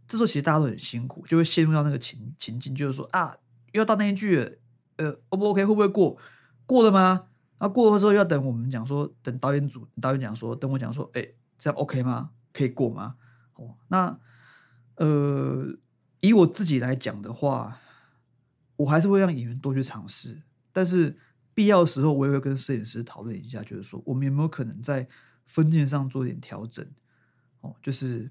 [0.07, 3.39] 这时候其实大家都很辛苦，就会陷入到那个情情境，就是说啊，
[3.73, 4.59] 又要到那一句，
[4.97, 6.19] 呃，O 不 OK，会不会过？
[6.67, 7.29] 过了吗？
[7.57, 12.33] 然后过了之后又要等我们讲说，等导演组导演讲说，等我讲说，哎、这样 OK 吗？
[12.53, 13.17] 可以过吗？
[13.55, 14.21] 哦，那
[14.97, 15.67] 呃，
[16.21, 17.81] 以我自己来讲的话，
[18.77, 21.17] 我还是会让演员多去尝试，但是
[21.55, 25.09] 必要的时候，我也会跟摄影师讨论一下，就是说我们有没有可能在
[25.47, 26.85] 分镜上做一点调整，
[27.61, 28.31] 哦，就是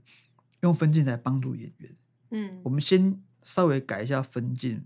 [0.61, 1.95] 用分镜来帮助演员。
[2.31, 4.83] 嗯我们先稍微改一下分镜，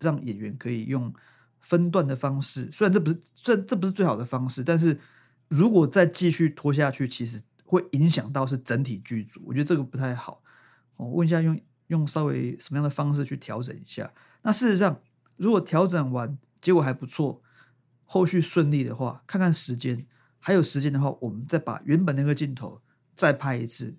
[0.00, 1.12] 让演员可以用
[1.60, 2.68] 分段的方式。
[2.70, 5.00] 虽然这不是，虽然这不是最好的方式，但是
[5.48, 9.40] 如果再继续拖下去，其实会影响到是整体剧组。
[9.46, 10.42] 我觉得这个不太好。
[10.96, 14.12] 我问一下用，用稍微什么样的方式去调整一下？
[14.42, 15.00] 那事实上，
[15.36, 17.42] 如果调整完结果还不错，
[18.04, 20.06] 后续顺利的话，看看时间，
[20.38, 22.82] 还有时间的话，我们再把原本那个镜头
[23.14, 23.96] 再拍一次，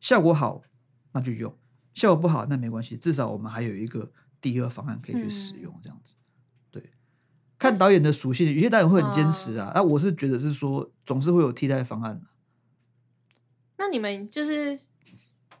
[0.00, 0.62] 效果好
[1.12, 1.56] 那就用，
[1.92, 6.14] 效果不好那没关系，至少我们还有一个第二方案可以去使用，这样子。
[6.70, 6.92] 对，
[7.58, 12.26] 看导演的属性，有些导演会很坚持啊，那、我是觉得是说总是会有替代方案的。
[13.76, 14.78] 那你们就是，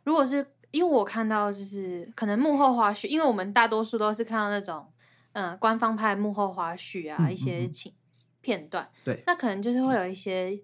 [0.04, 4.84] 如果是因为我看到就是可能幕后花絮，因为我们大多数都是看到那种
[5.32, 7.92] 嗯、呃官方拍幕后花絮啊，一嗯嗯嗯些情
[8.40, 10.60] 片段，对那可能就是会有一些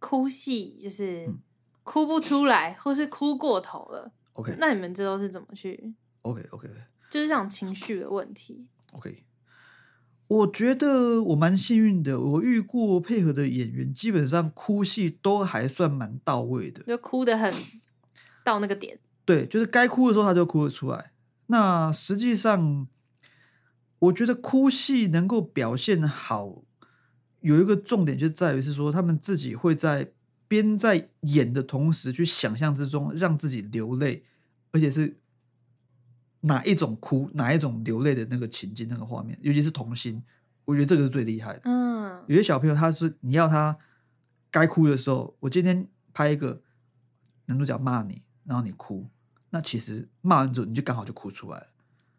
[0.00, 1.38] 哭戏，就是嗯
[1.84, 4.12] 哭不出来，或是哭过头了。
[4.32, 6.68] OK 那你们这都是怎么去？OK OK
[7.08, 8.66] 就是这种情绪的问题。
[8.94, 9.24] OK，
[10.26, 16.82] 我觉得我蛮幸运的，我遇过配合的演员，基本上哭戏都还算蛮到位的。
[16.82, 17.54] 就哭的很
[18.42, 21.12] 到那个点，对，就是该哭的时候他就哭得出来。
[21.46, 22.88] 那实际上，
[23.98, 26.62] 我觉得哭戏能够表现好，
[27.40, 30.12] 有一个重点就在于是说，他们自己会在
[30.48, 34.24] 边在演的同时，去想象之中让自己流泪，
[34.72, 35.18] 而且是
[36.40, 40.22] 哪一种哭，哪一种流泪的那个情境、那个画面，尤其是童心，
[40.66, 41.60] 我觉得这个是最厉害的。
[41.64, 43.78] 嗯，有些小朋友他是你要他
[44.50, 46.62] 该哭的时候，我今天拍一个
[47.46, 49.06] 男主角骂你，然后你哭，
[49.54, 51.66] 那其实骂完之后你就刚好就哭出来了。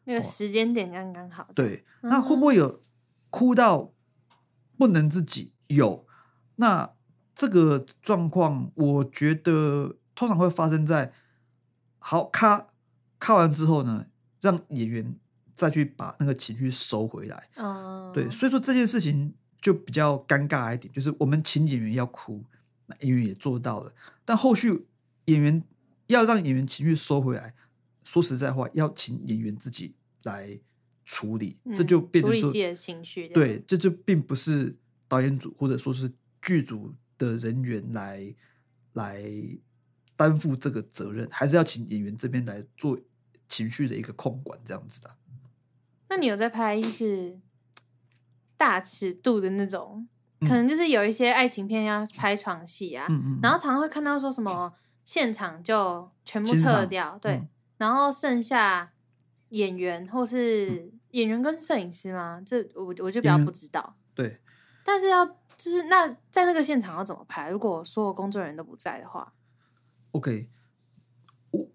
[0.05, 2.81] 那个时间点刚刚好。，对，那会不会有
[3.29, 3.91] 哭到
[4.77, 5.51] 不能自己？
[5.67, 6.07] 有，
[6.55, 6.93] 那
[7.35, 11.11] 这个状况，我觉得通常会发生在
[11.99, 12.67] 好咔
[13.19, 14.05] 咔完之后呢，
[14.39, 15.19] 让演员
[15.53, 17.49] 再去把那个情绪收回来。
[17.57, 22.45] 哦，对，所以说这件事情就比较尴尬一点，就是我们请演员要哭，
[22.85, 23.91] 那演员也做到了，
[24.23, 24.87] 但后续
[25.25, 25.61] 演员
[26.07, 27.53] 要让演员情绪收回来，
[28.03, 30.59] 说实在话，要请演员自己来
[31.05, 33.27] 处理，这就嗯变成说，自己的情绪。
[33.29, 34.75] 对，这就并不是
[35.07, 38.35] 导演组或者说是剧组的人员来
[38.93, 39.23] 来
[40.15, 42.99] 担负这个责任，还是要请演员这边来做
[43.47, 45.15] 情绪的一个控管这样子的。
[46.09, 47.39] 那你有在拍就是
[48.55, 50.07] 大尺度的那种，
[50.39, 54.73] 嗯可能就是有一些爱情片要拍床戏啊，嗯嗯，然后常常会看到说什么
[55.05, 58.91] 现场就全部撤掉，对，嗯然后剩下
[59.49, 62.41] 演员或是演员跟摄影师吗？
[62.45, 63.95] 这我我就比较不知道。
[64.13, 64.41] 对，
[64.83, 67.49] 但是要就是那在那个现场要怎么拍？
[67.49, 69.33] 如果所有工作人员都不在的话
[70.11, 70.49] ，OK，
[71.51, 71.67] 我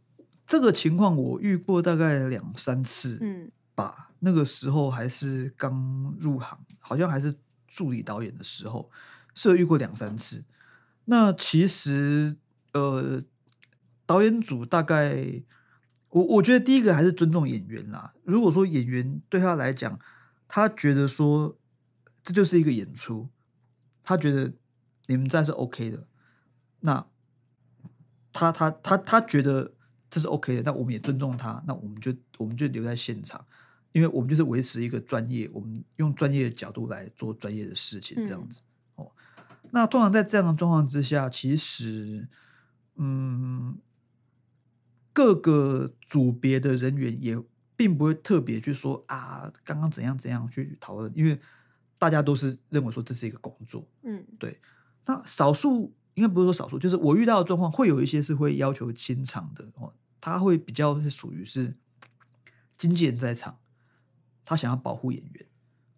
[0.47, 4.09] 这个情况我遇过大概两三次嗯吧。
[4.23, 7.35] 那个时候还是刚入行，好像还是
[7.67, 8.91] 助理导演的时候，
[9.35, 10.45] 是有遇过两三次。
[11.07, 12.37] 那其实
[12.73, 13.21] 呃，
[14.07, 15.43] 导演组大概
[16.09, 18.15] 我我觉得第一个还是尊重演员啦。
[18.25, 19.99] 如果说演员对他来讲，
[20.49, 21.57] 他觉得说
[22.23, 23.29] 这就是一个演出，
[24.03, 24.53] 他觉得
[25.07, 26.07] 你们在是 OK 的，
[26.81, 27.07] 那
[28.33, 29.73] 他他他他觉得
[30.09, 33.45] 这是 OK 的，那我们也尊重他，那我们就我们就留在现场，
[33.93, 38.61] 因为我们就是维持一个专业，我们用专业的角度来做专业的事情，这样嗯子、
[38.97, 39.13] 哦。
[39.71, 42.29] 那通常在这样的状况之下，其实
[43.03, 43.79] 嗯，
[45.11, 47.43] 各个组别的人员也
[47.75, 51.41] 并不会特别去说啊，刚刚怎样怎样去讨论，因为
[51.99, 54.23] 大家都是认为说这是一个工作，嗯。
[54.39, 54.61] 对。
[55.07, 61.75] 那少数应该不是说少数，就是我遇到的状况，会有一些是会要求清场的哦，他会比较是属于是
[62.77, 63.59] 经纪人在场，
[64.45, 65.47] 他想要保护演员。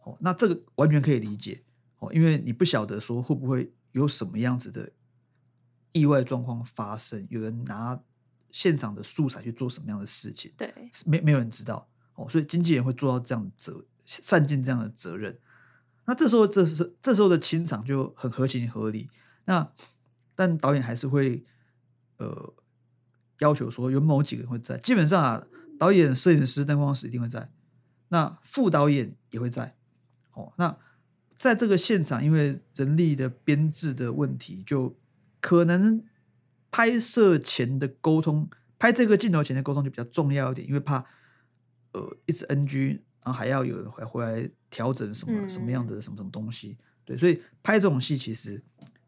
[0.05, 1.65] 哦，那这个完全可以理解。
[1.99, 4.93] 哦，因为你不晓得说会不会有什么样子的
[5.93, 8.01] 意外状况发生，有人拿
[8.51, 10.73] 现场的素材去做什么样的事情，对，
[11.07, 15.39] 没没有人知道哦，所以经纪人会做到这样的责善尽这样的责任。
[16.05, 19.09] 那这时候，这是这时候的清场就很合情合理。
[19.45, 19.73] 那
[20.35, 21.45] 但导演还是会
[22.17, 22.55] 呃
[23.39, 25.47] 要求说有某几个人会在，基本上啊，
[25.79, 27.51] 导演、摄影师、灯光师一定会在，
[28.09, 29.77] 那副导演也会在。
[30.33, 30.77] 哦，那
[31.37, 34.97] 在这个现场，因为人力的编制的问题，就
[35.43, 36.03] 可能
[36.71, 41.05] 拍摄前的沟通，拍这个镜头前的沟通就比较重要一点，因为怕
[41.93, 48.63] 呃一直 NG，然后还要有人回回来调整什么、什么样的什么什么东西，对，所以拍这种戏其实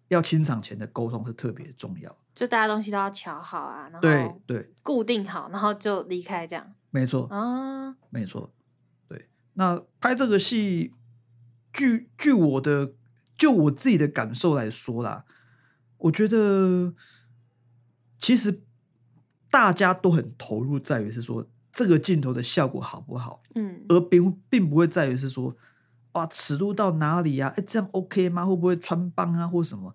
[0.09, 2.15] 要清场前的沟通是特别重要。
[2.35, 7.97] 就大家东西都要瞧好啊，然后对后对，固定好，然后就离开这样没错，啊。
[8.11, 8.53] 没错，
[9.09, 9.29] 对。
[9.53, 10.93] 那拍这个戏，
[11.73, 12.95] 据据我的
[13.39, 15.25] 就我自己的感受来说啦，
[16.05, 16.95] 我觉得
[18.19, 18.63] 其实
[19.51, 25.57] 大家都很投入，在于是说这个镜头的效果好不好，嗯而并并不会在于是说
[26.13, 27.55] 哇尺度到哪里呀、啊？
[27.57, 28.45] 哎，这样 OK 吗？
[28.45, 29.95] 会不会穿帮啊，或什么？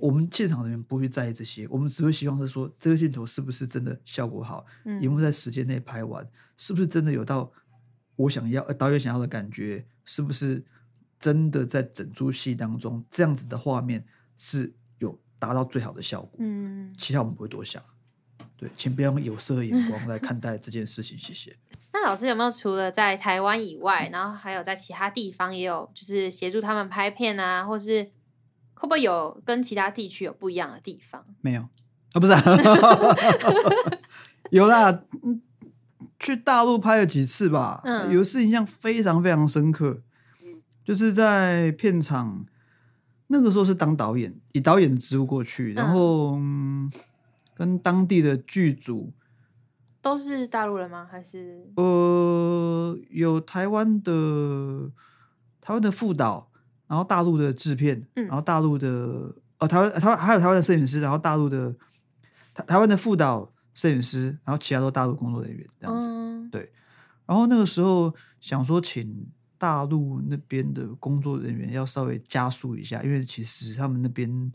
[0.00, 6.26] 我们现场人员不会在意这些，我们只会希望是说这个镜头是不是真的效果好，嗯有没有在时间内拍完，
[6.56, 7.50] 是不是真的有到
[8.16, 10.64] 我想要、呃、导演想要的感觉，是不是
[11.18, 14.79] 真的在整出戏当中这样子的画面是有
[15.40, 16.30] 达到最好的效果？
[16.38, 17.82] 嗯，其他我们不会多想。
[18.56, 21.56] 对，请不要用有色的眼光来看待这件事情，谢谢。
[21.92, 28.04] 那老师有没有除了在台湾以外，然后还有在其他地方也有就是协助他们拍片啊，或是
[28.74, 31.24] 会不会有跟其他地区有不一样的地方？
[31.40, 31.62] 没有
[32.12, 32.42] 啊， 不是、啊，
[34.50, 35.40] 有啦，嗯，
[36.18, 40.02] 去大陆拍了几次吧，嗯有一次印象非常非常深刻，
[40.84, 42.44] 就是在片场，
[43.32, 46.92] 那个时候是当导演，以导演的职务过去，然嗯后、嗯
[47.54, 49.12] 跟当地的剧组，
[50.00, 51.06] 都是大陆人吗？
[51.10, 54.90] 还是呃，有台湾的
[55.60, 56.50] 台湾的副导，
[56.88, 61.76] 然后大陆的制片，嗯然后大陆的呃台湾台湾还有台湾的摄影师，然后大陆的
[62.54, 66.08] 台台湾的副导摄影师，然后其他都大陆工作人员这样子。
[66.08, 66.50] 嗯
[67.26, 69.28] 然后那个时候想说，请
[69.60, 74.50] 大陆那边的工作人员要稍微加速一下，因为其实他们那边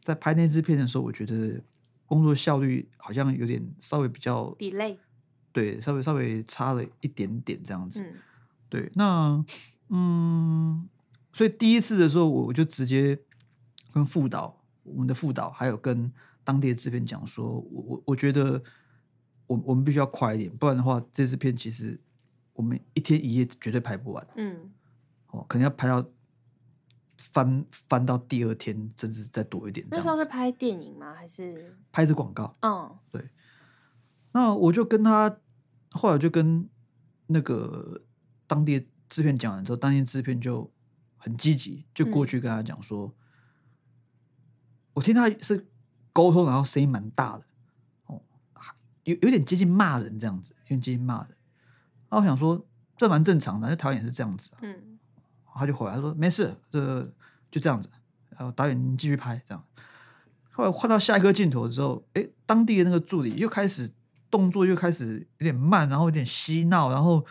[0.00, 1.62] 在拍那支片的时候，我觉得
[2.06, 4.96] 工作效率好像有点稍微比较 delay？
[5.52, 8.00] 对，稍微稍微差了一点点这样子。
[8.02, 8.14] 嗯
[8.70, 9.44] 对，那
[9.90, 10.88] 嗯，
[11.32, 13.18] 所以第一次的时候，我我就直接
[13.92, 16.10] 跟副导、我们的副导，还有跟
[16.42, 18.62] 当地的制片讲说，我我我觉得
[19.46, 22.00] 我我们必须要快一点，不然的话，这支片其实
[22.56, 24.72] 我们一天一夜绝对拍不完嗯
[25.28, 26.04] 哦，可能要拍到
[27.18, 30.16] 翻翻到第二天，甚至再多一点这那时候。
[30.16, 31.14] 是拍电影吗？
[31.14, 33.30] 还是拍一支广告，嗯对
[34.32, 35.38] 那我就跟他，
[35.90, 36.68] 后来就跟
[37.26, 38.02] 那个
[38.46, 40.72] 当地的制片讲完之后，当地制片就
[41.16, 43.14] 很积极，就过嗯去跟他讲说，
[44.94, 45.66] 我听他是
[46.12, 47.44] 沟通，然后声音蛮大的，
[48.06, 48.22] 哦，
[49.04, 51.35] 有有点接近骂人这样子，有点接近骂人。
[52.16, 52.64] 那我想说，
[52.96, 54.98] 这蛮正常的，因为台湾也是这样子啊、嗯
[55.58, 57.02] 他就回来他说没事，这
[57.50, 57.88] 就这样子，
[58.30, 59.64] 然后导演你继续拍这样。
[60.50, 63.90] 后来换到下一个镜头之后，哎，当地的那个助理又开始
[64.30, 67.24] 动作又开始有点慢，然后有点嬉闹，然后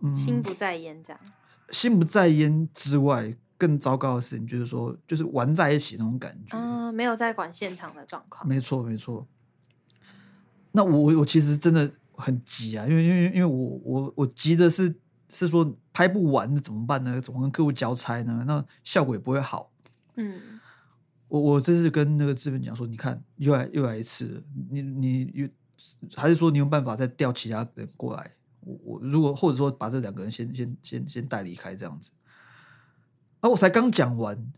[0.00, 1.20] 嗯，心不在焉这样。
[1.70, 6.56] 心不在焉之外，更糟糕的事情就是说，就是玩在一起那种感觉。
[6.56, 8.48] 嗯，没有在管现场的状况。
[8.48, 9.26] 没错，没错。
[10.72, 14.94] 那我我我其实真的很急啊，因为因为因为我我我急的是
[15.28, 17.20] 是说拍不完，那怎么办呢？
[17.20, 18.44] 怎么跟客户交差呢？
[18.46, 19.72] 那效果也不会好。
[20.16, 20.60] 嗯
[21.28, 25.48] 我我这次跟那个资本讲说，你看又来又来一次，你你有
[26.14, 28.32] 还是说你有办法再调其他人过来？
[28.60, 32.10] 我我如果或者说把这两个人先先先先带离开这样子。
[33.40, 34.52] 啊我才刚讲完，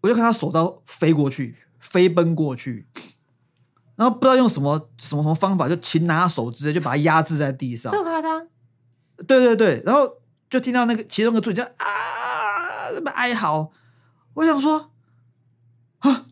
[0.00, 2.86] 我就看他手刀飞过去，飞奔过去，
[3.96, 7.98] 然后不知道用什么什么什么方法，就擒拿手直接就把他压制在地上这。
[7.98, 8.46] 么夸张？
[9.26, 10.18] 对对对，然后
[10.50, 13.72] 就听到那个其中一个助理就啊，那么哀嚎。
[14.34, 14.92] 我想说
[16.00, 16.26] 啊，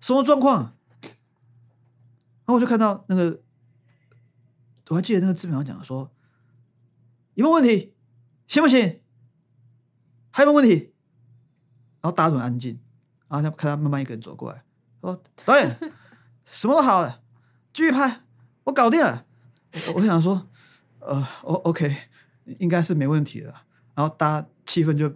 [0.00, 0.74] 什么状况？
[1.02, 3.40] 然后我就看到那个，
[4.88, 6.10] 我还记得那个制片长讲说，
[7.34, 7.94] 有没有问题？
[8.48, 9.00] 行不行？
[10.30, 10.92] 还有没有问题？
[12.00, 12.78] 然后大家都很安静，
[13.28, 14.62] 然后他看他慢慢一个人走过来，
[15.00, 15.78] 说：“导演，
[16.44, 17.20] 什么都好了，
[17.72, 18.20] 继续拍，
[18.64, 19.24] 我搞定了。
[19.94, 20.46] 我”想说，
[21.00, 21.96] 呃，O OK，
[22.58, 23.52] 应该是没问题的。
[23.94, 25.12] 然后大家气氛就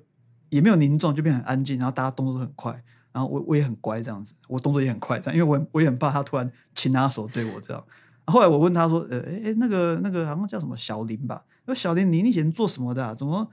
[0.49, 7.85] 也没有凝重，就变很安静，然后大家动作都很快，然后我我也很乖这样子，我动作也很快这样，因为我我也很怕他突然擒拿手对我这样。
[8.27, 11.45] 后来我问他说：“呃，哎，那个那个好像叫什么小林吧？
[11.65, 13.15] 说小林，你以前做什么的、啊？
[13.15, 13.49] 怎么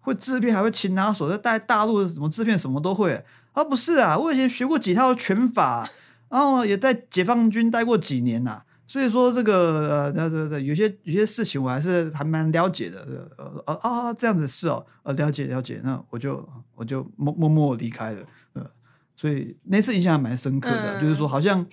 [0.00, 1.28] 会制片还会擒拿手？
[1.28, 3.24] 在大大陆什么制片什么都会？
[3.52, 5.90] 啊，不是啊，我以前学过几套拳法，
[6.30, 13.28] 然后也在解放军待过几年呐、所以说这个呃，这这这有些有些事情我还是还蛮了解的。
[13.36, 18.26] 呃呃啊，这样子是哦，呃，了解了解，那我就我就默默默离开了。
[18.54, 18.68] 呃，
[19.14, 21.66] 所以那次印象还蛮深刻的，嗯就是说好像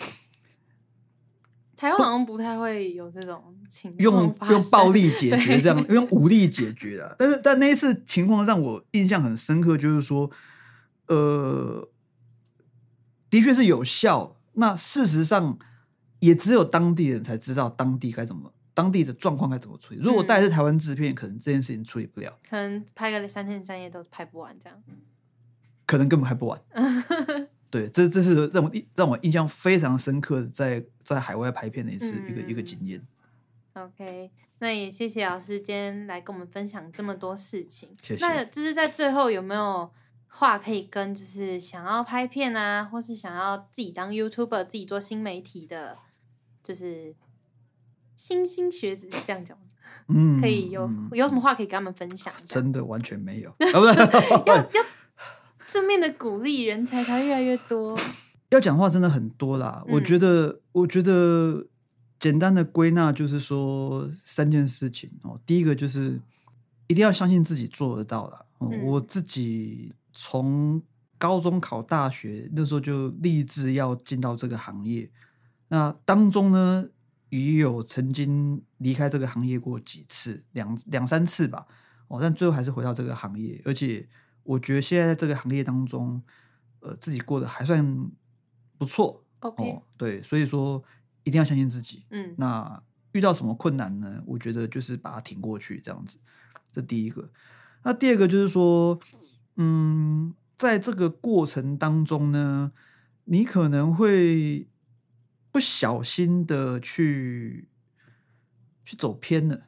[1.75, 7.15] 台湾好像不太会有这种情况用用暴力解决这样，用武力解决 的。
[7.19, 10.29] 但是但那一次情况让我印象很深刻，就是说，
[11.07, 11.87] 呃，
[13.29, 14.36] 的确是有效。
[14.57, 15.57] 那事实上，
[16.19, 19.99] 也只有当地人才知道当地该怎么，当地的状况该怎么处理。
[20.01, 24.83] 如果带的是台湾制片，可能这件事情处理不了，可能拍个三天三夜都拍不完这样。
[25.85, 26.61] 可能根本拍不完。
[27.69, 33.07] 对，这这是让我印让我印象非常深刻的，在在海外拍片的一次、一个一个嗯经验。
[33.73, 37.89] OK，那也谢谢老师今天来跟我们分享这么多事情。
[38.01, 39.91] 谢谢那就是在最后有没有
[40.27, 45.97] 话可以跟就是想要拍片啊，或是想要自己当 YouTuber、自己做新媒体的，
[46.61, 47.15] 就是
[48.15, 49.57] 新兴学子是这样讲，
[50.09, 52.33] 嗯，可以有、嗯有什么话可以跟他们分享？
[52.45, 54.65] 真的完全没有 要要
[55.65, 57.97] 正面的鼓励，人才才越来越多。
[58.49, 59.83] 要讲话真的很多啦。
[59.89, 61.67] 我嗯觉得，我觉得
[62.19, 65.37] 简单的归纳就是说三件事情哦。
[65.45, 66.21] 第一个就是
[66.87, 68.45] 一定要相信自己做得到啦。
[68.59, 70.81] 哦嗯我自己从
[71.19, 75.11] 高中考大学那时候就立志要进到这个行业，
[75.67, 76.89] 那当中呢
[77.29, 81.67] 也有曾经离开这个行业过几次，两两三次吧。
[82.07, 84.07] 哦，但最后还是回到这个行业，而且
[84.41, 86.23] 我觉得现在在这个行业当中，
[86.79, 88.09] 呃，自己过得还算
[88.79, 89.83] 不错 OK，、哦。
[89.97, 90.83] 对，所以说
[91.25, 92.05] 一定要相信自己。
[92.09, 94.23] 嗯那遇到什么困难呢？
[94.25, 96.17] 我觉得就是把它挺过去，这样子。
[96.71, 97.29] 这第一个。
[97.83, 98.99] 那第二个就是说，
[99.57, 102.71] 嗯，在这个过程当中呢，
[103.25, 104.67] 你可能会
[105.51, 107.67] 不小心的去
[108.85, 109.63] 去走偏了。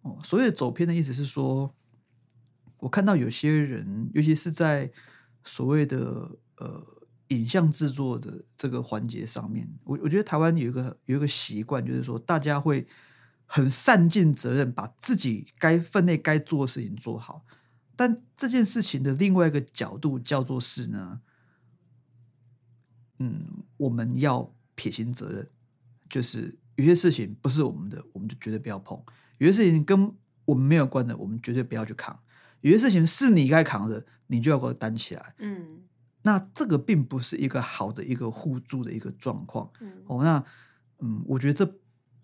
[0.00, 1.74] 哦，所谓的走偏的意思是说，
[2.78, 4.90] 我看到有些人，尤其是在
[5.44, 6.82] 所谓的呃
[7.28, 12.86] 影像制作的这个环节上面，我我觉得台湾有一个有一个习惯，就是说大家会
[13.46, 17.44] 很善尽责任，把自己该分内该做的事情做好。
[17.96, 21.20] 但这件事情的另外一个角度叫做是呢，
[23.18, 25.48] 嗯，我们要撇清责任，
[26.08, 28.98] 就是有些事情不是我们的，我们就绝对不要碰；
[29.38, 30.12] 有些事情跟
[30.44, 32.16] 我们没有关的，我们绝对不要去扛；
[32.60, 35.34] 有些事情是你该扛的，你就要给我担起来。
[35.38, 35.82] 嗯。
[36.22, 39.70] 那这个并不是一个好的一个互助的一个状况。
[39.80, 40.02] 嗯。
[40.06, 40.24] 哦。
[40.24, 40.44] 那
[41.00, 41.78] 嗯，我觉得这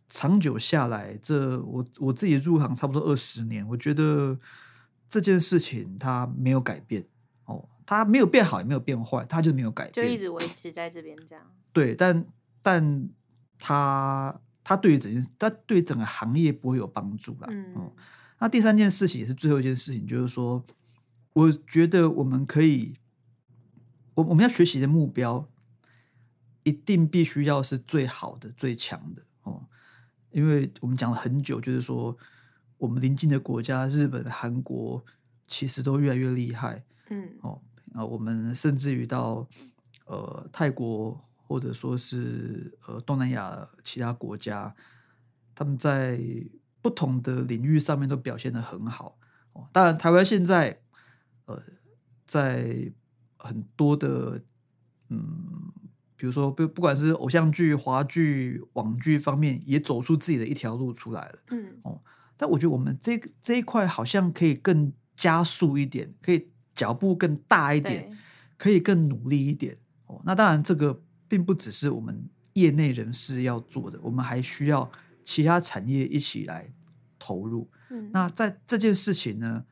[0.09, 4.39] 长久下来，这我我自己入行差不多二十年，我觉得
[5.11, 7.05] 这件事情它没有改变
[7.45, 11.45] 哦，它没有变好也没有变坏，它就没有改变，就一直维持在这边这样。
[11.73, 12.25] 对，但
[12.63, 13.09] 但
[13.59, 17.49] 它它对于整件，它对于整个行业不会有帮助啦。
[17.51, 17.93] 嗯哦，
[18.39, 20.65] 那第三件事情也是最后一件事情，就是说，
[21.33, 22.95] 我觉得我们可以，
[24.15, 25.49] 我我们要学习的目标，
[26.63, 29.67] 一定必须要是最好的、最强的哦。
[30.31, 32.17] 因为我们讲了很久，就是说，
[32.81, 35.05] 我们邻近的国家，日本、韩国，
[35.47, 37.61] 其实都越来越厉害嗯哦。
[37.93, 39.47] 啊，我们甚至于到
[40.07, 44.75] 呃泰国，或者说是呃东南亚其他国家，
[45.55, 46.19] 他们在
[46.81, 49.19] 不同的领域上面都表现得很好。
[49.53, 50.81] 哦，当然，台湾现在
[51.45, 51.63] 呃
[52.25, 52.91] 在
[53.37, 54.43] 很多的
[55.11, 55.71] 嗯，
[56.17, 61.39] 比如说不不管是偶像剧、华剧、网剧方面，也走出自己的一条路出来了。
[61.51, 61.79] 嗯
[62.41, 68.17] 但我觉得我们这这一块好像可以更加速一点，可以脚步更大一点，
[68.57, 69.77] 可以更努力一点。
[70.07, 74.91] 哦，那当然这个并不只是我们业内人士要做的，我们还需要
[75.23, 76.73] 其他产业一起来
[77.19, 77.71] 投入。
[77.91, 79.67] 嗯那在这件事情呢，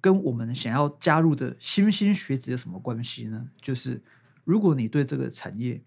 [0.00, 3.50] 跟我们想要加入的新兴学子有什么关系呢？
[3.62, 4.02] 就是
[4.42, 5.84] 如果你对这个产业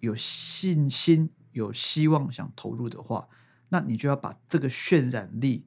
[0.00, 3.28] 有信心、有希望想投入的话，
[3.74, 5.66] 那你就要把这个渲染力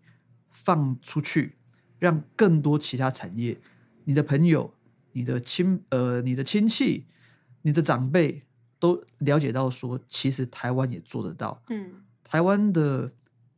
[0.50, 1.58] 放出去，
[2.00, 3.60] 让更多其他产业、
[4.06, 4.74] 你的朋友、
[5.12, 7.06] 你的亲呃、你的亲戚、
[7.64, 8.44] 你的长辈
[8.80, 11.62] 都了解到说，其实台湾也做得到。
[11.68, 13.12] 嗯台湾的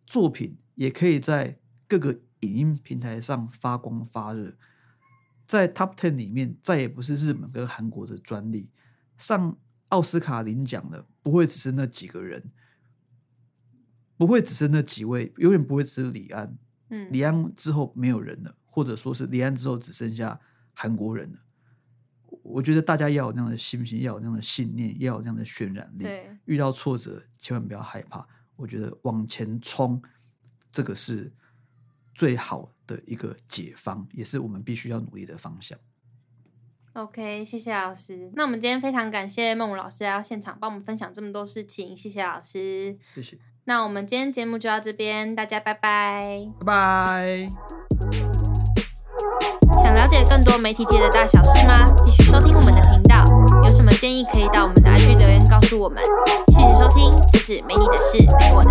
[0.08, 4.56] 作品也可以在各个影音平台上发光发热，
[5.48, 8.70] 在 Top Ten 里面再也不是日本跟韩国的专利，
[9.16, 9.58] 上
[9.90, 12.52] 奥斯卡领奖的不会只是那几个人，
[14.20, 16.58] 不会只是那几位，永远不会只是李安，
[16.90, 20.38] 嗯李安之后没有人了，或者说是李安之后只剩下
[20.74, 21.40] 韩国人了。
[22.26, 26.04] 我我觉得大家要有那样的信心，要有那样的信念，要有那样的渲染力。
[26.04, 30.02] 对，遇到挫折千万不要害怕，我觉得往前冲，
[30.70, 31.32] 这个是
[32.14, 35.80] 最好的一个解方，也是我们必须要努力的方向。
[36.94, 38.30] OK，谢谢老师。
[38.36, 42.98] 那我们今天非常感谢孟武老师来到现场帮我们分享这么多事情，谢谢老师。
[43.16, 43.38] 谢谢，
[43.70, 46.42] 那我们今天节目就到这边，大家拜拜。
[46.58, 47.48] 拜拜。
[49.84, 51.86] 想了解更多媒体界的大小事吗？
[52.04, 53.24] 继续收听我们的频道。
[53.64, 56.02] 有什么建议可以到我们的 IG 留言告诉我们。
[56.48, 58.64] 谢谢收听，这是没你的事，没我